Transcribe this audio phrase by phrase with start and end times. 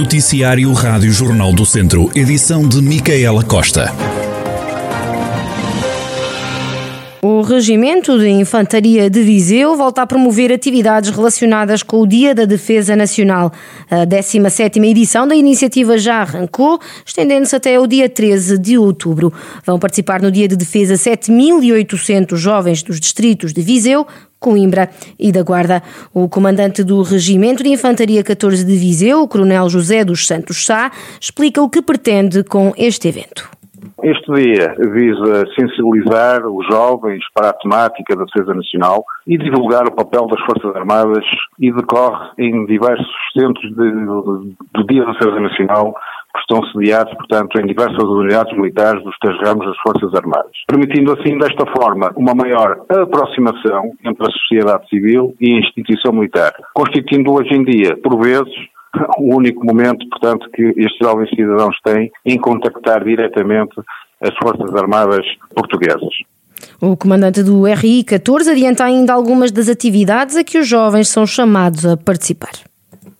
[0.00, 3.92] Noticiário Rádio Jornal do Centro, edição de Micaela Costa.
[7.20, 12.46] O Regimento de Infantaria de Viseu volta a promover atividades relacionadas com o Dia da
[12.46, 13.52] Defesa Nacional.
[13.90, 19.30] A 17ª edição da iniciativa já arrancou, estendendo-se até o dia 13 de outubro.
[19.66, 24.06] Vão participar no Dia de Defesa 7.800 jovens dos distritos de Viseu,
[24.40, 25.82] Coimbra e da Guarda.
[26.12, 30.90] O comandante do Regimento de Infantaria 14 de Viseu, o Coronel José dos Santos Sá,
[31.20, 33.59] explica o que pretende com este evento.
[34.02, 39.94] Este dia visa sensibilizar os jovens para a temática da defesa nacional e divulgar o
[39.94, 41.24] papel das Forças Armadas
[41.58, 43.06] e decorre em diversos
[43.38, 45.94] centros do Dia da Defesa Nacional
[46.32, 51.12] que estão sediados, portanto, em diversas unidades militares dos três ramos das Forças Armadas, permitindo
[51.12, 57.32] assim, desta forma, uma maior aproximação entre a sociedade civil e a instituição militar, constituindo
[57.32, 58.54] hoje em dia, por vezes,
[59.18, 63.74] o único momento, portanto, que estes jovens cidadãos têm em contactar diretamente
[64.20, 66.14] as Forças Armadas portuguesas.
[66.80, 71.26] O comandante do RI 14 adianta ainda algumas das atividades a que os jovens são
[71.26, 72.52] chamados a participar.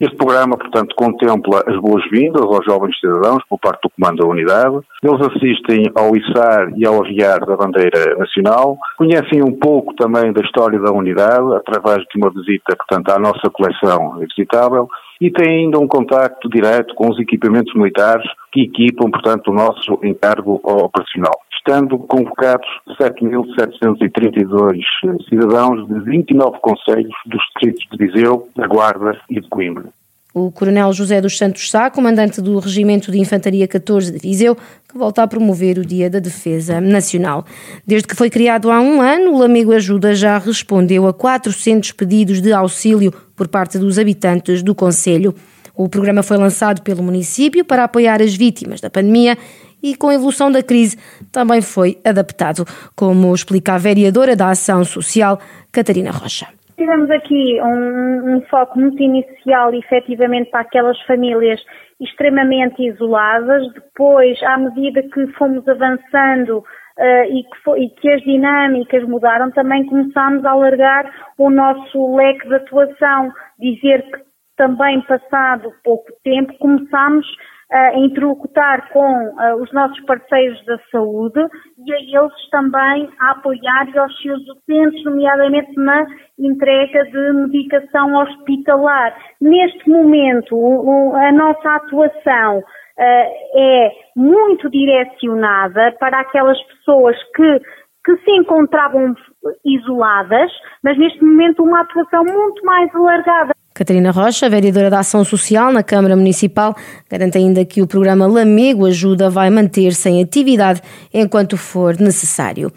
[0.00, 4.78] Este programa, portanto, contempla as boas-vindas aos jovens cidadãos por parte do Comando da Unidade.
[5.02, 10.40] Eles assistem ao içar e ao arriar da bandeira nacional, conhecem um pouco também da
[10.40, 14.88] história da unidade, através de uma visita, portanto, à nossa coleção visitável,
[15.20, 19.98] e têm ainda um contacto direto com os equipamentos militares que equipam, portanto, o nosso
[20.02, 21.38] encargo operacional.
[21.54, 22.66] Estando convocados
[22.98, 24.80] 7.732
[25.28, 29.84] cidadãos de 29 conselhos dos distritos de Viseu, da Guarda e de Coimbra.
[30.32, 34.96] O Coronel José dos Santos Sá, comandante do Regimento de Infantaria 14 de Viseu, que
[34.96, 37.44] volta a promover o Dia da Defesa Nacional.
[37.84, 42.40] Desde que foi criado há um ano, o Lamego Ajuda já respondeu a 400 pedidos
[42.40, 45.34] de auxílio por parte dos habitantes do Conselho.
[45.74, 49.36] O programa foi lançado pelo município para apoiar as vítimas da pandemia
[49.82, 50.96] e, com a evolução da crise,
[51.32, 55.40] também foi adaptado, como explica a vereadora da Ação Social,
[55.72, 56.59] Catarina Rocha.
[56.80, 61.60] Tivemos aqui um, um foco muito inicial, efetivamente, para aquelas famílias
[62.00, 63.70] extremamente isoladas.
[63.74, 66.64] Depois, à medida que fomos avançando
[66.98, 72.14] Uh, e, que foi, e, que as dinâmicas mudaram, também começámos a alargar o nosso
[72.14, 74.20] leque de atuação, dizer que
[74.54, 77.26] também passado pouco tempo começámos
[77.70, 81.40] a interlocutar com uh, os nossos parceiros da saúde
[81.86, 86.04] e a eles também a apoiar aos seus docentes, nomeadamente na
[86.38, 89.16] entrega de medicação hospitalar.
[89.40, 92.62] Neste momento, o, a nossa atuação uh,
[92.98, 97.60] é muito direcionada para aquelas pessoas que
[98.02, 99.14] que se encontravam
[99.62, 100.50] isoladas,
[100.82, 103.52] mas neste momento uma atuação muito mais alargada.
[103.80, 106.76] Catarina Rocha, vereadora da Ação Social na Câmara Municipal,
[107.08, 110.82] garante ainda que o programa Lamego Ajuda vai manter-se em atividade
[111.14, 112.70] enquanto for necessário.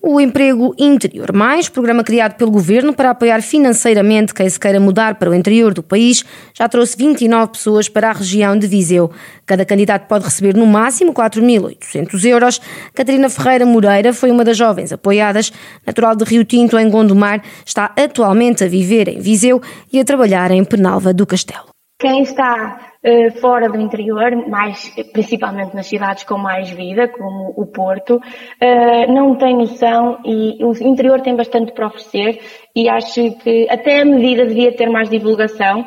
[0.00, 5.16] O Emprego Interior Mais, programa criado pelo Governo para apoiar financeiramente quem se queira mudar
[5.16, 9.10] para o interior do país, já trouxe 29 pessoas para a região de Viseu.
[9.44, 12.60] Cada candidato pode receber no máximo 4.800 euros.
[12.94, 15.52] Catarina Ferreira Moreira foi uma das jovens apoiadas.
[15.84, 19.60] Natural de Rio Tinto, em Gondomar, está atualmente a viver em Viseu
[19.92, 21.67] e a trabalhar em Penalva do Castelo.
[22.00, 27.66] Quem está uh, fora do interior, mais, principalmente nas cidades com mais vida, como o
[27.66, 32.40] Porto, uh, não tem noção e o interior tem bastante para oferecer
[32.76, 35.84] e acho que até a medida devia ter mais divulgação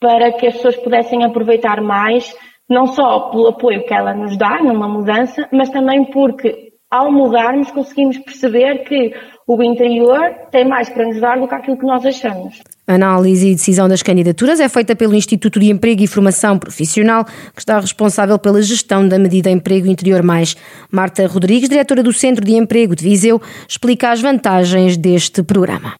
[0.00, 2.32] para que as pessoas pudessem aproveitar mais,
[2.70, 7.70] não só pelo apoio que ela nos dá numa mudança, mas também porque ao mudarmos
[7.70, 9.14] conseguimos perceber que
[9.46, 12.62] o interior tem mais para nos dar do que aquilo que nós achamos.
[12.86, 17.24] A análise e decisão das candidaturas é feita pelo Instituto de Emprego e Formação Profissional,
[17.24, 20.54] que está responsável pela gestão da medida Emprego Interior Mais.
[20.90, 25.94] Marta Rodrigues, diretora do Centro de Emprego de Viseu, explica as vantagens deste programa.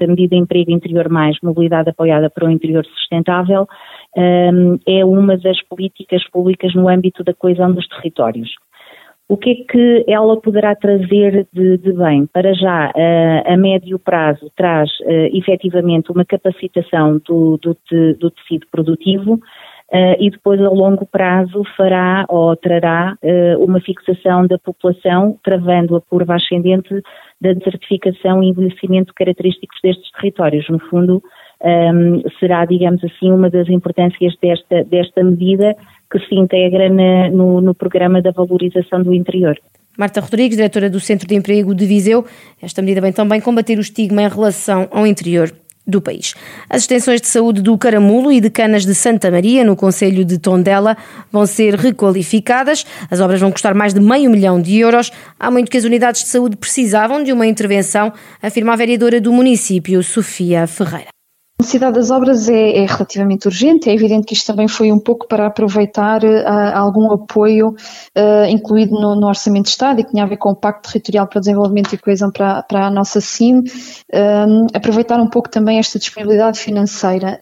[0.00, 3.66] A medida Emprego Interior Mais, mobilidade apoiada para o interior sustentável,
[4.16, 8.50] hum, é uma das políticas públicas no âmbito da coesão dos territórios.
[9.28, 12.26] O que é que ela poderá trazer de, de bem?
[12.26, 17.76] Para já, uh, a médio prazo, traz uh, efetivamente uma capacitação do, do,
[18.20, 24.46] do tecido produtivo uh, e depois, a longo prazo, fará ou trará uh, uma fixação
[24.46, 26.94] da população, travando a curva ascendente
[27.40, 30.68] da desertificação e envelhecimento característicos destes territórios.
[30.68, 31.20] No fundo,
[31.64, 35.74] um, será, digamos assim, uma das importâncias desta, desta medida
[36.10, 39.58] que se integra na, no, no programa da valorização do interior.
[39.96, 42.24] Marta Rodrigues, diretora do Centro de Emprego de Viseu,
[42.60, 45.50] esta medida vem também combater o estigma em relação ao interior
[45.86, 46.34] do país.
[46.68, 50.38] As extensões de saúde do Caramulo e de Canas de Santa Maria, no Conselho de
[50.38, 50.96] Tondela,
[51.30, 52.84] vão ser requalificadas.
[53.10, 55.12] As obras vão custar mais de meio milhão de euros.
[55.38, 58.12] Há muito que as unidades de saúde precisavam de uma intervenção,
[58.42, 61.15] afirma a vereadora do município, Sofia Ferreira.
[61.58, 63.88] A necessidade das obras é, é, relativamente urgente.
[63.88, 68.92] É evidente que isto também foi um pouco para aproveitar uh, algum apoio uh, incluído
[68.92, 71.38] no, no, Orçamento de Estado e que tinha a ver com o Pacto Territorial para
[71.38, 73.60] o Desenvolvimento e Coesão para, para a nossa CIM.
[73.60, 77.40] Uh, aproveitar um pouco também esta disponibilidade financeira.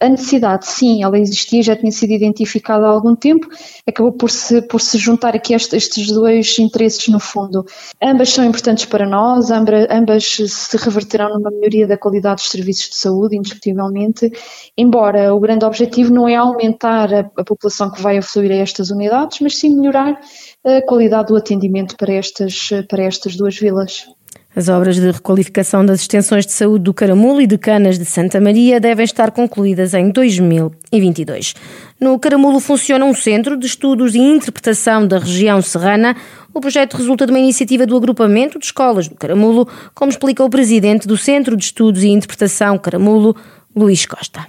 [0.00, 3.48] a necessidade, sim, ela existia, já tinha sido identificada há algum tempo.
[3.88, 7.64] Acabou por se, por se juntar aqui este, estes dois interesses no fundo.
[8.02, 12.90] Ambas são importantes para nós, ambas, ambas se reverterão numa melhoria da qualidade dos serviços
[12.90, 14.30] de saúde indiscutivelmente,
[14.76, 18.90] embora o grande objetivo não é aumentar a, a população que vai afluir a estas
[18.90, 20.20] unidades, mas sim melhorar
[20.64, 24.06] a qualidade do atendimento para estas, para estas duas vilas.
[24.56, 28.40] As obras de requalificação das extensões de saúde do Caramulo e de Canas de Santa
[28.40, 31.54] Maria devem estar concluídas em 2022.
[32.00, 36.16] No Caramulo funciona um centro de estudos e interpretação da região serrana.
[36.54, 40.48] O projeto resulta de uma iniciativa do agrupamento de escolas do Caramulo, como explica o
[40.48, 43.36] presidente do Centro de Estudos e Interpretação Caramulo,
[43.76, 44.40] Luís Costa.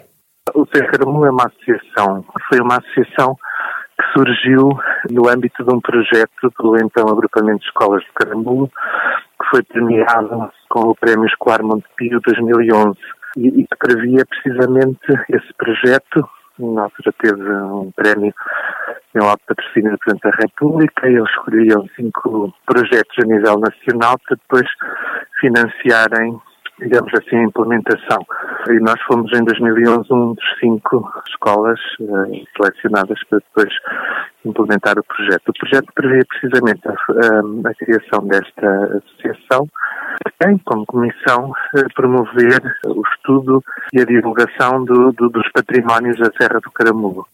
[0.55, 3.35] O Centro Caramulo é uma associação, foi uma associação
[3.99, 4.69] que surgiu
[5.11, 8.71] no âmbito de um projeto do então agrupamento de escolas de Caramulo,
[9.49, 12.97] foi premiado com o Prémio Escolar Montepio 2011
[13.37, 14.99] e, e que previa precisamente
[15.29, 16.27] esse projeto.
[16.59, 18.33] Na altura teve um prémio
[19.15, 24.17] em alto patrocínio do Presidente da República e eles escolhiam cinco projetos a nível nacional
[24.25, 24.67] para depois
[25.39, 26.39] financiarem
[26.79, 28.25] digamos assim, a implementação.
[28.69, 33.73] E nós fomos em 2011 um dos cinco escolas uh, selecionadas para depois
[34.45, 35.49] implementar o projeto.
[35.49, 39.67] O projeto previa precisamente a, a, criação desta associação,
[40.39, 43.63] tem como comissão uh, promover o estudo
[43.93, 47.25] e a divulgação do, do, dos patrimónios da Serra do Caramulo.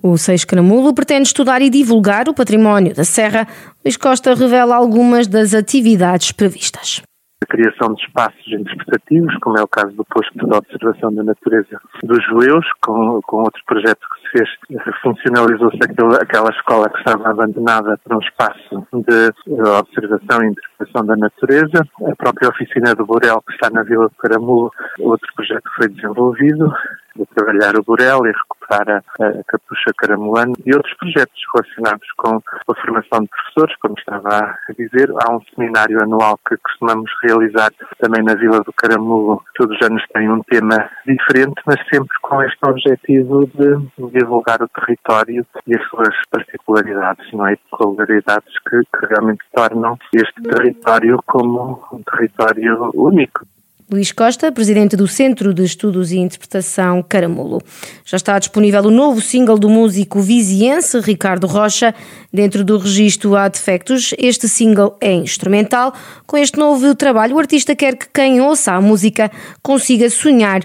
[0.00, 3.48] O Seis Caramulo pretende estudar e divulgar o património da Serra.
[3.84, 7.02] Luís Costa revela algumas das atividades previstas
[7.40, 11.80] a criação de espaços interpretativos, como é o caso do posto de observação da natureza
[12.02, 15.78] dos judeus, com, com outro projeto que se fez, funcionalizou-se
[16.20, 19.32] aquela escola que estava abandonada para um espaço de
[19.78, 21.86] observação e interpretação da natureza.
[22.06, 26.72] A própria oficina do Borel, que está na Vila de Caramulo, outro projeto foi desenvolvido
[27.18, 32.36] de trabalhar o Borel e recuperar a, a capucha caramulana e outros projetos relacionados com
[32.36, 35.10] a formação de professores, como estava a dizer.
[35.22, 39.42] Há um seminário anual que costumamos realizar também na Vila do Caramulo.
[39.56, 44.68] Todos os anos tem um tema diferente, mas sempre com este objetivo de divulgar o
[44.68, 47.56] território e as suas particularidades, não é?
[47.70, 53.46] Peculiaridades que, que realmente tornam este território como um território único.
[53.90, 57.62] Luís Costa, presidente do Centro de Estudos e Interpretação Caramulo.
[58.04, 61.94] Já está disponível o novo single do músico viziense Ricardo Rocha.
[62.30, 65.94] Dentro do registro Há Defectos, este single é instrumental.
[66.26, 69.30] Com este novo trabalho, o artista quer que quem ouça a música
[69.62, 70.60] consiga sonhar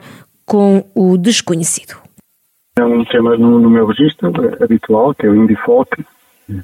[0.46, 1.96] com o desconhecido.
[2.78, 6.04] É um tema no, no meu registro habitual, que é o indie folk,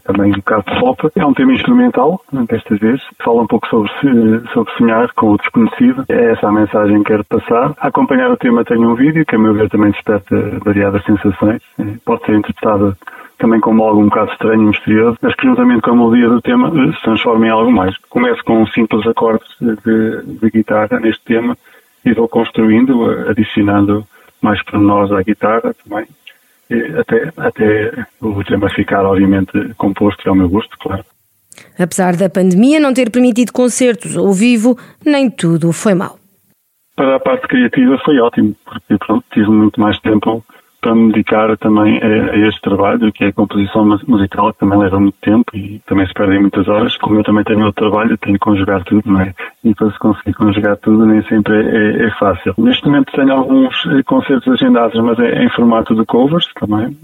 [0.03, 1.09] também um bocado pop.
[1.15, 3.01] É um tema instrumental, desta vez.
[3.23, 6.05] Fala um pouco sobre, sobre sonhar com o desconhecido.
[6.09, 7.73] É essa a mensagem que quero passar.
[7.79, 11.61] A acompanhar o tema tenho um vídeo que, a meu ver, também desperta variadas sensações.
[11.80, 12.97] É, pode ser interpretado
[13.37, 16.42] também como algo um bocado estranho e misterioso, mas que juntamente com a melodia do
[16.42, 17.95] tema se transforma em algo mais.
[18.09, 21.57] Começo com simples acordes de, de guitarra neste tema
[22.06, 24.06] e vou construindo, adicionando
[24.42, 26.06] mais pormenores à guitarra também
[26.99, 31.04] até, até o tema ficar, obviamente, composto ao meu gosto, claro.
[31.78, 36.18] Apesar da pandemia não ter permitido concertos ao vivo, nem tudo foi mal.
[36.95, 40.44] Para a parte criativa foi ótimo, porque pronto, tive muito mais tempo
[40.81, 44.80] para me dedicar também a, a, este trabalho, que é a composição musical, que também
[44.80, 46.95] leva muito tempo e também se perdem muitas horas.
[46.98, 49.33] Como eu também tenho outro trabalho, tenho que conjugar tudo, não é?
[49.64, 52.54] E para se conseguir conjugar tudo nem sempre é, é, é fácil.
[52.57, 56.98] Neste momento tenho alguns eh, concertos agendados, mas é em formato de covers também,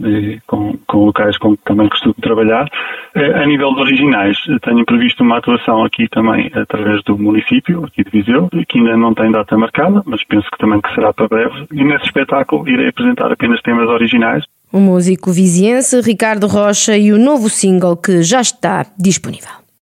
[0.48, 2.70] com, com locais com que também costumo trabalhar.
[3.16, 8.04] Eh, a nível de originais, tenho previsto uma atuação aqui também através do município, aqui
[8.04, 11.30] de Viseu, que ainda não tem data marcada, mas penso que também que será para
[11.30, 11.66] breve.
[11.72, 14.44] E nesse espetáculo irei apresentar apenas temas originais.
[14.72, 19.65] O músico viziense Ricardo Rocha e o novo single que já está disponível.